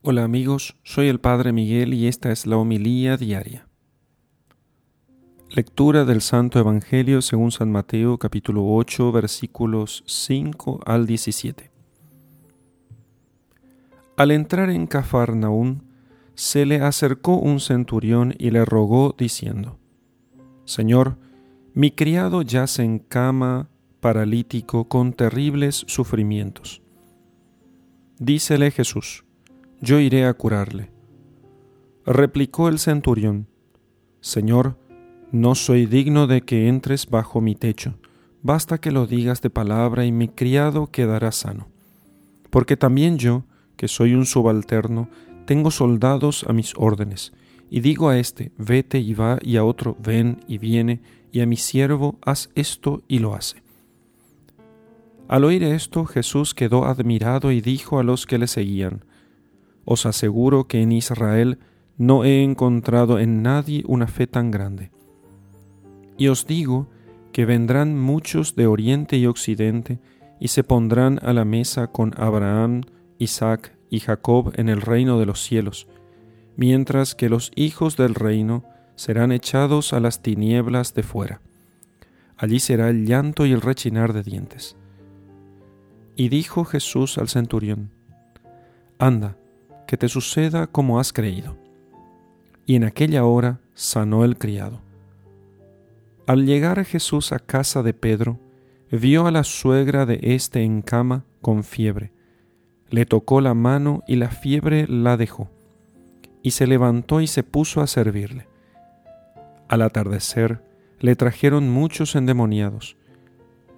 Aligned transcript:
Hola 0.00 0.22
amigos, 0.22 0.76
soy 0.84 1.08
el 1.08 1.18
Padre 1.18 1.50
Miguel 1.52 1.92
y 1.92 2.06
esta 2.06 2.30
es 2.30 2.46
la 2.46 2.56
homilía 2.56 3.16
diaria. 3.16 3.66
Lectura 5.50 6.04
del 6.04 6.20
Santo 6.20 6.60
Evangelio 6.60 7.20
según 7.20 7.50
San 7.50 7.72
Mateo 7.72 8.16
capítulo 8.16 8.64
8 8.64 9.10
versículos 9.10 10.04
5 10.06 10.82
al 10.86 11.04
17. 11.04 11.72
Al 14.16 14.30
entrar 14.30 14.70
en 14.70 14.86
Cafarnaún, 14.86 15.82
se 16.36 16.64
le 16.64 16.80
acercó 16.80 17.34
un 17.36 17.58
centurión 17.58 18.36
y 18.38 18.52
le 18.52 18.64
rogó 18.64 19.16
diciendo, 19.18 19.80
Señor, 20.64 21.18
mi 21.74 21.90
criado 21.90 22.42
yace 22.42 22.84
en 22.84 23.00
cama 23.00 23.68
paralítico 23.98 24.88
con 24.88 25.12
terribles 25.12 25.82
sufrimientos. 25.88 26.82
Dícele 28.20 28.70
Jesús, 28.70 29.24
yo 29.80 30.00
iré 30.00 30.26
a 30.26 30.34
curarle. 30.34 30.90
Replicó 32.04 32.68
el 32.68 32.78
centurión, 32.78 33.46
Señor, 34.20 34.76
no 35.30 35.54
soy 35.54 35.86
digno 35.86 36.26
de 36.26 36.40
que 36.40 36.68
entres 36.68 37.08
bajo 37.08 37.40
mi 37.40 37.54
techo, 37.54 37.94
basta 38.42 38.78
que 38.78 38.90
lo 38.90 39.06
digas 39.06 39.42
de 39.42 39.50
palabra 39.50 40.04
y 40.04 40.12
mi 40.12 40.28
criado 40.28 40.90
quedará 40.90 41.32
sano. 41.32 41.68
Porque 42.50 42.76
también 42.76 43.18
yo, 43.18 43.44
que 43.76 43.88
soy 43.88 44.14
un 44.14 44.26
subalterno, 44.26 45.08
tengo 45.46 45.70
soldados 45.70 46.44
a 46.48 46.52
mis 46.52 46.72
órdenes, 46.76 47.32
y 47.70 47.80
digo 47.80 48.08
a 48.08 48.18
éste, 48.18 48.52
vete 48.56 48.98
y 48.98 49.14
va, 49.14 49.38
y 49.42 49.56
a 49.56 49.64
otro, 49.64 49.96
ven 50.02 50.40
y 50.48 50.58
viene, 50.58 51.00
y 51.30 51.40
a 51.40 51.46
mi 51.46 51.56
siervo, 51.56 52.18
haz 52.22 52.50
esto 52.54 53.02
y 53.06 53.18
lo 53.18 53.34
hace. 53.34 53.62
Al 55.28 55.44
oír 55.44 55.62
esto, 55.62 56.06
Jesús 56.06 56.54
quedó 56.54 56.86
admirado 56.86 57.52
y 57.52 57.60
dijo 57.60 57.98
a 57.98 58.02
los 58.02 58.26
que 58.26 58.38
le 58.38 58.46
seguían, 58.46 59.04
os 59.90 60.04
aseguro 60.04 60.68
que 60.68 60.82
en 60.82 60.92
Israel 60.92 61.60
no 61.96 62.22
he 62.22 62.44
encontrado 62.44 63.18
en 63.18 63.42
nadie 63.42 63.84
una 63.86 64.06
fe 64.06 64.26
tan 64.26 64.50
grande. 64.50 64.90
Y 66.18 66.28
os 66.28 66.46
digo 66.46 66.90
que 67.32 67.46
vendrán 67.46 67.98
muchos 67.98 68.54
de 68.54 68.66
oriente 68.66 69.16
y 69.16 69.24
occidente 69.24 69.98
y 70.38 70.48
se 70.48 70.62
pondrán 70.62 71.18
a 71.22 71.32
la 71.32 71.46
mesa 71.46 71.86
con 71.86 72.12
Abraham, 72.18 72.82
Isaac 73.16 73.78
y 73.88 74.00
Jacob 74.00 74.52
en 74.56 74.68
el 74.68 74.82
reino 74.82 75.18
de 75.18 75.24
los 75.24 75.42
cielos, 75.42 75.88
mientras 76.54 77.14
que 77.14 77.30
los 77.30 77.50
hijos 77.56 77.96
del 77.96 78.14
reino 78.14 78.64
serán 78.94 79.32
echados 79.32 79.94
a 79.94 80.00
las 80.00 80.20
tinieblas 80.20 80.92
de 80.92 81.02
fuera. 81.02 81.40
Allí 82.36 82.60
será 82.60 82.90
el 82.90 83.06
llanto 83.06 83.46
y 83.46 83.52
el 83.52 83.62
rechinar 83.62 84.12
de 84.12 84.22
dientes. 84.22 84.76
Y 86.14 86.28
dijo 86.28 86.66
Jesús 86.66 87.16
al 87.16 87.28
centurión, 87.28 87.90
Anda, 88.98 89.38
que 89.88 89.96
te 89.96 90.10
suceda 90.10 90.66
como 90.66 91.00
has 91.00 91.14
creído. 91.14 91.56
Y 92.66 92.76
en 92.76 92.84
aquella 92.84 93.24
hora 93.24 93.58
sanó 93.72 94.22
el 94.22 94.36
criado. 94.36 94.82
Al 96.26 96.44
llegar 96.44 96.84
Jesús 96.84 97.32
a 97.32 97.38
casa 97.38 97.82
de 97.82 97.94
Pedro, 97.94 98.38
vio 98.92 99.26
a 99.26 99.30
la 99.30 99.44
suegra 99.44 100.04
de 100.04 100.20
éste 100.22 100.62
en 100.62 100.82
cama 100.82 101.24
con 101.40 101.64
fiebre. 101.64 102.12
Le 102.90 103.06
tocó 103.06 103.40
la 103.40 103.54
mano 103.54 104.02
y 104.06 104.16
la 104.16 104.28
fiebre 104.28 104.86
la 104.86 105.16
dejó, 105.16 105.50
y 106.42 106.50
se 106.50 106.66
levantó 106.66 107.22
y 107.22 107.26
se 107.26 107.42
puso 107.42 107.80
a 107.80 107.86
servirle. 107.86 108.46
Al 109.68 109.80
atardecer 109.80 110.62
le 111.00 111.16
trajeron 111.16 111.70
muchos 111.70 112.14
endemoniados. 112.14 112.98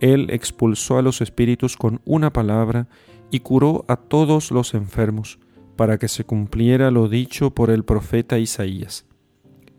Él 0.00 0.26
expulsó 0.30 0.98
a 0.98 1.02
los 1.02 1.20
espíritus 1.20 1.76
con 1.76 2.00
una 2.04 2.32
palabra 2.32 2.88
y 3.30 3.40
curó 3.40 3.84
a 3.86 3.94
todos 3.94 4.50
los 4.50 4.74
enfermos 4.74 5.38
para 5.80 5.96
que 5.96 6.08
se 6.08 6.24
cumpliera 6.24 6.90
lo 6.90 7.08
dicho 7.08 7.52
por 7.54 7.70
el 7.70 7.84
profeta 7.84 8.38
Isaías. 8.38 9.06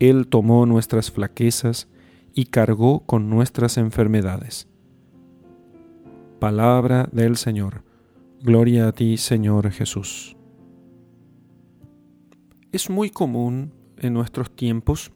Él 0.00 0.26
tomó 0.26 0.66
nuestras 0.66 1.12
flaquezas 1.12 1.86
y 2.34 2.46
cargó 2.46 3.06
con 3.06 3.30
nuestras 3.30 3.78
enfermedades. 3.78 4.66
Palabra 6.40 7.08
del 7.12 7.36
Señor. 7.36 7.84
Gloria 8.40 8.88
a 8.88 8.92
ti, 8.92 9.16
Señor 9.16 9.70
Jesús. 9.70 10.36
Es 12.72 12.90
muy 12.90 13.08
común 13.08 13.72
en 13.96 14.12
nuestros 14.12 14.50
tiempos 14.50 15.12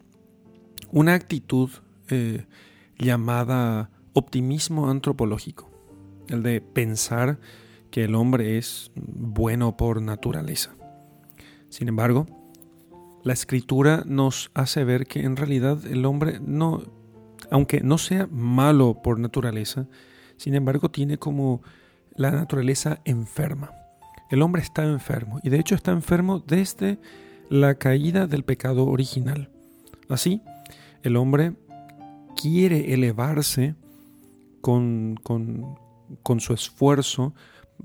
una 0.93 1.15
actitud 1.15 1.69
eh, 2.07 2.45
llamada 2.97 3.89
optimismo 4.13 4.89
antropológico, 4.89 5.69
el 6.29 6.43
de 6.43 6.61
pensar 6.61 7.39
que 7.91 8.03
el 8.03 8.15
hombre 8.15 8.57
es 8.57 8.91
bueno 8.95 9.77
por 9.77 10.01
naturaleza. 10.01 10.75
Sin 11.69 11.87
embargo, 11.87 12.27
la 13.23 13.33
escritura 13.33 14.03
nos 14.05 14.51
hace 14.53 14.83
ver 14.83 15.05
que 15.05 15.21
en 15.21 15.35
realidad 15.35 15.85
el 15.85 16.05
hombre 16.05 16.39
no, 16.41 16.83
aunque 17.51 17.81
no 17.81 17.97
sea 17.97 18.27
malo 18.31 19.01
por 19.03 19.19
naturaleza, 19.19 19.87
sin 20.37 20.55
embargo 20.55 20.89
tiene 20.89 21.17
como 21.17 21.61
la 22.15 22.31
naturaleza 22.31 22.99
enferma. 23.05 23.71
El 24.29 24.41
hombre 24.41 24.61
está 24.61 24.83
enfermo 24.83 25.39
y 25.43 25.49
de 25.49 25.59
hecho 25.59 25.75
está 25.75 25.91
enfermo 25.91 26.39
desde 26.39 26.99
la 27.49 27.75
caída 27.75 28.27
del 28.27 28.43
pecado 28.43 28.85
original. 28.85 29.49
Así, 30.09 30.41
el 31.03 31.15
hombre 31.15 31.53
quiere 32.41 32.93
elevarse 32.93 33.75
con, 34.61 35.17
con, 35.23 35.77
con 36.23 36.39
su 36.39 36.53
esfuerzo 36.53 37.33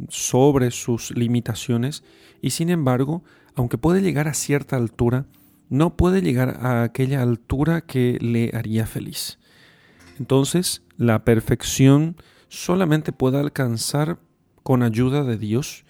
sobre 0.09 0.71
sus 0.71 1.11
limitaciones 1.13 2.03
y 2.41 2.51
sin 2.51 2.71
embargo 2.71 3.23
aunque 3.55 3.79
puede 3.79 4.03
llegar 4.03 4.29
a 4.29 4.35
cierta 4.35 4.77
altura, 4.77 5.27
no 5.69 5.97
puede 5.97 6.23
llegar 6.23 6.59
a 6.61 6.83
aquella 6.83 7.23
altura 7.23 7.83
que 7.83 8.19
le 8.21 8.51
haría 8.55 8.87
feliz. 8.87 9.39
Entonces, 10.19 10.83
la 10.97 11.25
perfección 11.25 12.17
solamente 12.49 13.13
puede 13.13 13.39
alcanzar 13.39 14.19
con 14.63 14.83
ayuda 14.83 15.25
de 15.25 15.39
Dios, 15.39 15.85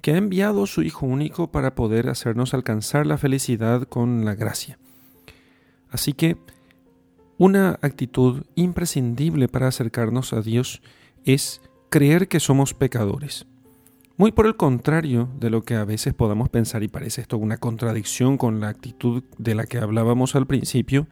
que 0.00 0.12
ha 0.12 0.16
enviado 0.16 0.64
a 0.64 0.66
su 0.66 0.82
Hijo 0.82 1.06
único 1.06 1.50
para 1.50 1.74
poder 1.74 2.08
hacernos 2.08 2.54
alcanzar 2.54 3.06
la 3.06 3.18
felicidad 3.18 3.84
con 3.84 4.24
la 4.24 4.34
gracia. 4.34 4.78
Así 5.90 6.12
que, 6.12 6.36
una 7.38 7.78
actitud 7.82 8.44
imprescindible 8.54 9.48
para 9.48 9.68
acercarnos 9.68 10.32
a 10.32 10.42
Dios 10.42 10.82
es 11.24 11.60
creer 11.92 12.26
que 12.26 12.40
somos 12.40 12.72
pecadores. 12.72 13.44
Muy 14.16 14.32
por 14.32 14.46
el 14.46 14.56
contrario 14.56 15.28
de 15.38 15.50
lo 15.50 15.60
que 15.60 15.74
a 15.74 15.84
veces 15.84 16.14
podamos 16.14 16.48
pensar 16.48 16.82
y 16.82 16.88
parece 16.88 17.20
esto 17.20 17.36
una 17.36 17.58
contradicción 17.58 18.38
con 18.38 18.60
la 18.60 18.68
actitud 18.68 19.22
de 19.36 19.54
la 19.54 19.66
que 19.66 19.76
hablábamos 19.76 20.34
al 20.34 20.46
principio, 20.46 21.06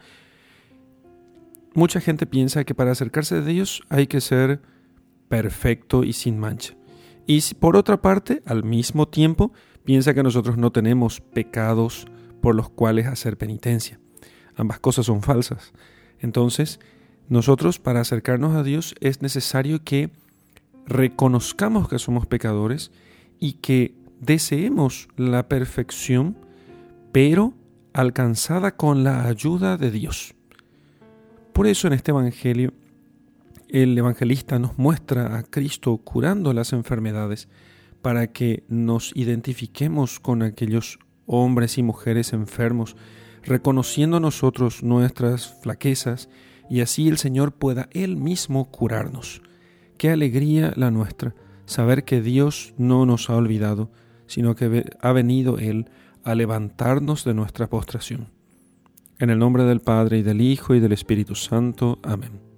mucha 1.75 2.01
gente 2.01 2.25
piensa 2.25 2.65
que 2.65 2.75
para 2.75 2.93
acercarse 2.93 3.35
a 3.35 3.41
Dios 3.43 3.83
hay 3.91 4.07
que 4.07 4.23
ser 4.23 4.63
perfecto 5.29 6.03
y 6.03 6.15
sin 6.15 6.39
mancha. 6.39 6.75
Y 7.27 7.43
por 7.57 7.77
otra 7.77 8.01
parte, 8.01 8.41
al 8.47 8.65
mismo 8.65 9.07
tiempo, 9.07 9.53
piensa 9.85 10.15
que 10.15 10.23
nosotros 10.23 10.57
no 10.57 10.73
tenemos 10.73 11.21
pecados 11.21 12.07
por 12.41 12.55
los 12.55 12.71
cuales 12.71 13.07
hacer 13.07 13.37
penitencia. 13.37 14.01
Ambas 14.57 14.81
cosas 14.81 15.05
son 15.05 15.21
falsas. 15.21 15.75
Entonces, 16.21 16.81
nosotros 17.29 17.79
para 17.79 18.01
acercarnos 18.01 18.57
a 18.57 18.63
Dios 18.63 18.95
es 19.01 19.21
necesario 19.21 19.85
que 19.85 20.09
reconozcamos 20.91 21.89
que 21.89 22.01
somos 22.01 22.27
pecadores 22.27 22.91
y 23.39 23.55
que 23.55 23.95
deseemos 24.21 25.09
la 25.17 25.49
perfección, 25.49 26.37
pero 27.13 27.55
alcanzada 27.93 28.77
con 28.77 29.05
la 29.05 29.27
ayuda 29.27 29.77
de 29.77 29.93
Dios. 29.93 30.35
Por 31.53 31.69
eso 31.69 31.87
en 31.87 31.95
este 31.95 32.11
Evangelio 32.11 32.75
el 33.69 33.97
evangelista 33.97 34.59
nos 34.59 34.79
muestra 34.79 35.39
a 35.39 35.45
Cristo 35.45 35.97
curando 35.99 36.53
las 36.53 36.73
enfermedades 36.73 37.49
para 38.03 38.33
que 38.33 38.65
nos 38.69 39.13
identifiquemos 39.15 40.19
con 40.19 40.43
aquellos 40.43 40.99
hombres 41.27 41.79
y 41.79 41.85
mujeres 41.85 42.33
enfermos, 42.33 42.97
reconociendo 43.45 44.19
nosotros 44.19 44.83
nuestras 44.83 45.55
flaquezas 45.63 46.29
y 46.69 46.81
así 46.81 47.07
el 47.07 47.19
Señor 47.19 47.53
pueda 47.53 47.89
Él 47.93 48.17
mismo 48.17 48.73
curarnos. 48.73 49.41
Qué 50.01 50.09
alegría 50.09 50.73
la 50.77 50.91
nuestra, 50.91 51.35
saber 51.67 52.07
que 52.07 52.23
Dios 52.23 52.73
no 52.79 53.05
nos 53.05 53.29
ha 53.29 53.37
olvidado, 53.37 53.91
sino 54.27 54.55
que 54.55 54.87
ha 54.99 55.13
venido 55.13 55.59
Él 55.59 55.91
a 56.25 56.35
levantarnos 56.35 57.23
de 57.23 57.35
nuestra 57.35 57.69
postración. 57.69 58.29
En 59.19 59.29
el 59.29 59.39
nombre 59.39 59.65
del 59.65 59.81
Padre 59.81 60.17
y 60.17 60.23
del 60.23 60.41
Hijo 60.41 60.75
y 60.75 60.81
del 60.81 60.93
Espíritu 60.93 61.35
Santo. 61.35 61.99
Amén. 62.03 62.50